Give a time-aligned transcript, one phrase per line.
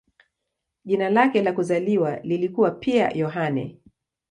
[0.85, 3.79] Jina lake la kuzaliwa lilikuwa pia "Yohane".